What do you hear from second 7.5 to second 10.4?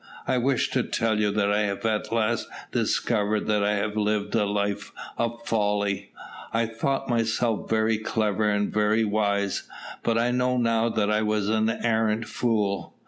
very clever and very wise, but I